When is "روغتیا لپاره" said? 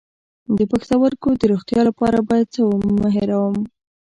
1.51-2.17